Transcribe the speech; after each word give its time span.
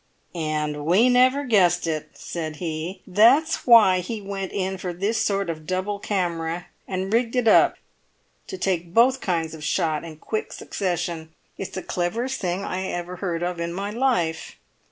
"And 0.33 0.87
we 0.87 1.09
never 1.09 1.43
guessed 1.43 1.85
it!" 1.85 2.13
said 2.17 2.55
he. 2.55 3.03
"That's 3.05 3.67
why 3.67 3.99
he 3.99 4.19
went 4.19 4.51
in 4.51 4.79
for 4.79 4.93
this 4.93 5.21
sort 5.21 5.47
of 5.47 5.67
double 5.67 5.99
camera, 5.99 6.65
and 6.87 7.13
rigged 7.13 7.35
it 7.35 7.47
up 7.47 7.75
to 8.47 8.57
take 8.57 8.95
both 8.95 9.21
kinds 9.21 9.53
of 9.53 9.63
shot 9.63 10.03
in 10.03 10.15
quick 10.17 10.53
succession. 10.53 11.35
It's 11.55 11.69
the 11.69 11.83
cleverest 11.83 12.41
thing 12.41 12.63
I 12.65 12.87
ever 12.87 13.17
heard 13.17 13.43
of 13.43 13.59
in 13.59 13.73
my 13.73 13.91
life." 13.91 14.55